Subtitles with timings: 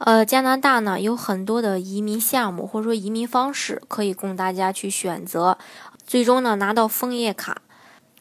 [0.00, 5.58] 呃，加拿大呢有很多的移民项目或者说移民方式可以供大家去选择，
[6.06, 7.60] 最终呢拿到枫叶卡。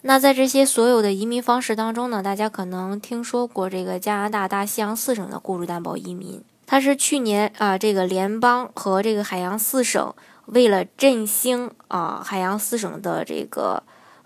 [0.01, 10.13] 那在这些所有的移民方式当中呢，大家可能听说过这个加拿大大西洋四省的雇主担保移民，它是去年啊这个联邦和这个海洋四省
[10.48, 13.84] 为了振兴啊海洋四省的这个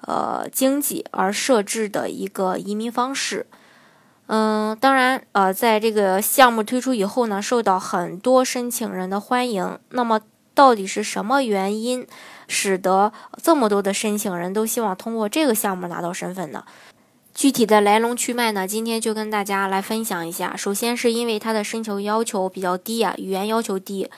[0.08, 3.46] 呃经济而设置的一个移民方式。
[4.28, 9.78] 嗯，当然，呃，在这个项目推出以后呢，受到很多申请人的欢迎。
[9.90, 10.22] 那么，
[10.54, 12.08] 到底是什么原因
[12.48, 16.64] 使得这么多的申请人都希望通过这个项目拿到身份呢？
[17.34, 20.56] 具体的来龙去脉呢，今天就跟大家来分享一下。
[20.56, 24.10] 首先是因为它的申请要求比较低啊，语言要求低。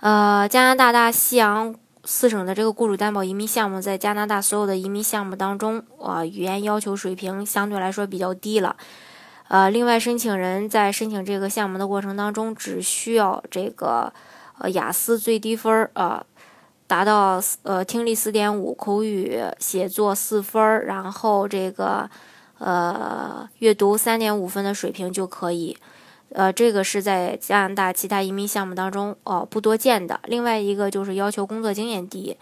[0.00, 8.76] 呃，加拿大大西洋四省的这个雇主担保移民项目，在加拿大所有的移民项目当中，啊，语言要求水平相对来说比较低了。
[9.52, 14.10] 呃，另外，申请人在申请这个项目的过程当中，只需要这个
[14.56, 16.24] 呃雅思最低分儿啊，
[16.86, 22.08] 达到呃听力四点五，口语写作四分儿，然后这个
[22.56, 25.76] 呃阅读三点五分的水平就可以。
[26.30, 30.18] 呃，这个是在加拿大其他移民项目当中哦不多见的。
[30.24, 32.34] 另外一个就是要求工作经验低，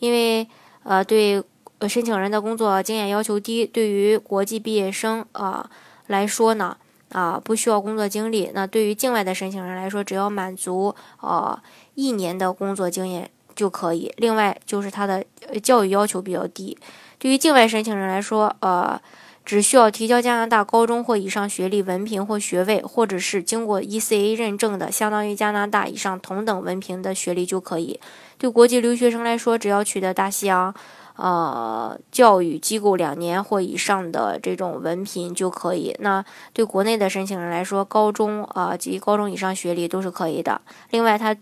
[0.00, 0.46] 因为
[0.82, 1.42] 呃对
[1.88, 5.70] 申请人的工作经验要求低，对于国际毕业生啊。
[6.08, 6.76] 来说呢，
[7.12, 8.50] 啊，不需要工作经历。
[8.52, 11.58] 那对于境外的申请人来说，只要满足呃
[11.94, 14.12] 一年的工作经验就可以。
[14.16, 15.24] 另外就是他的
[15.62, 16.76] 教育要求比较低。
[17.18, 19.00] 对于境外申请人来说，呃，
[19.44, 27.98] 只需要提交加拿大高中或以上学历文凭或学位，或者是经过 ECA 认证的，相当于加拿大以上同等文凭的学历就可以。
[28.36, 30.74] 对国际留学生来说，只要取得大西洋。
[31.20, 35.92] 呃，教育机构两年或以上的这种文凭就可以。
[35.98, 40.60] 那对国内的申请人来说，高中啊及高中以上学历都是可以的。
[40.90, 41.36] 另外，它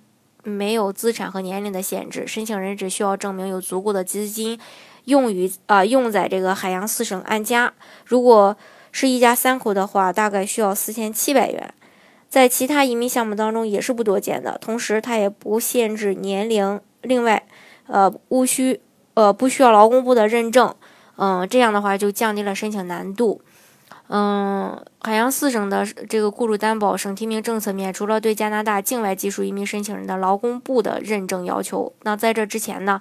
[0.45, 4.59] 没有资产和年龄的限制，申请人只需要证明有足够的资金
[5.05, 7.75] 用于啊用在这个海洋四省安家。
[8.07, 8.57] 如果
[8.91, 11.75] 是一家三口的话，大概需要四千七百元。
[12.31, 14.57] 在其他移民项目当中也是不多见的。
[14.59, 16.81] 同时，它也不限制年龄。
[17.03, 17.47] 另外，
[17.89, 18.81] 呃，无需。
[19.17, 20.75] 呃，不需要劳工部的认证，
[21.17, 23.41] 嗯，这样的话就降低了申请难度。
[24.09, 31.93] 嗯，海洋四省的这个雇主担保省提名政策免除了对加拿大境外技术移民申请人的劳工部的认证要求。
[32.03, 33.01] 那在这之前呢，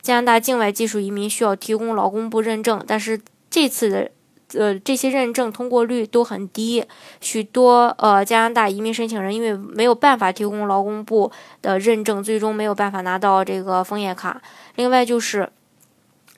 [0.00, 4.10] 加拿大境外技术移民需要提供劳工部认证，但是这次的
[4.54, 6.84] 呃这些认证通过率都很低，
[7.20, 11.30] 许多呃加拿大移民申请人因为没有办法提供劳工部
[11.62, 14.40] 的认证，最终没有办法拿到这个枫叶卡。
[14.76, 15.50] 另外就是。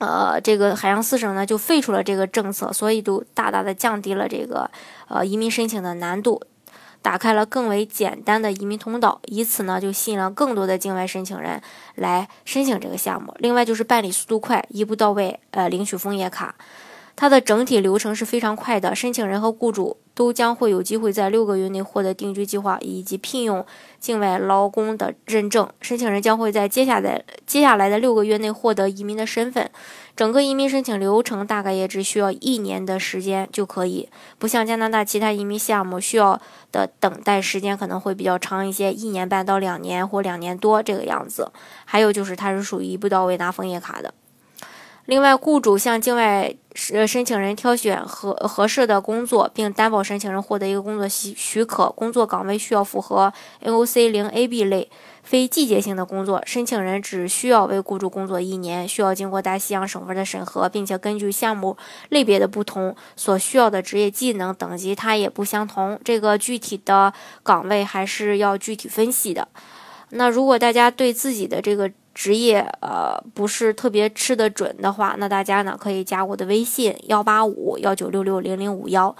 [0.01, 4.71] 呃，这个海洋四省呢就废除了这个政策，所以都大大的降低了这个
[5.09, 6.41] 呃移民申请的难度，
[7.01, 11.61] 打开了更为简单的移民通道，以此呢就吸引了更多的境外申请人
[11.95, 13.35] 来申请这个项目。
[13.39, 16.55] 另外就是办理速度快，一步到位，呃，领取枫叶卡。
[17.19, 23.65] 它的整体流程是非常快的，申请人和雇主都将会有机会在六个月内获得定居计划以及聘用
[23.99, 25.67] 境外劳工的认证。
[25.81, 29.69] 申请人将会在接下来接下来的六个月内获得移民的身份。
[30.15, 34.07] 整个移民申请流程大概也只需要一年的时间就可以，
[34.37, 36.39] 不像加拿大其他移民项目需要
[36.71, 41.51] 的等待时间可能会比较长一些，一年半到两年或两年多这个样子。
[41.83, 44.13] 还有就是它是属于一步到位拿枫叶卡的。
[45.09, 51.89] 另外，雇主向境外申申请人挑选合合适的工作，并担保申请人获得一个工作许许可。
[51.89, 53.33] 工作岗位需要符合
[53.63, 54.87] NOC 零 AB 类
[55.23, 56.43] 非季节性的工作。
[56.45, 61.75] 申请人只需要为雇主工作一年，需要经过大西洋省份的审核，并且根据项目
[62.09, 65.99] 类别的不同，所需要的职业技能等级它也不相同。
[66.03, 67.11] 这个具体的
[67.41, 69.47] 岗位还是要具体分析的。
[70.11, 79.15] 那如果大家对自己的这个，职业呃不是特别吃得准的话，那大家呢可以加我的微信幺八五幺九六六零零五幺，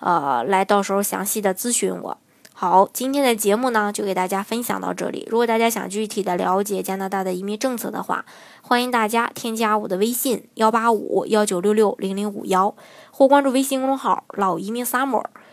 [0.00, 2.18] 呃，来到时候详细的咨询我。
[2.54, 5.26] 好，今天的节目呢就给大家分享到这里。
[5.30, 8.24] 如果大家想具体的了解加拿大的移民政策的话，
[8.60, 12.74] 欢迎大家添加我的微信幺八五幺九六六零零五幺，
[13.10, 15.24] 或关注微信公众号老移民 summer。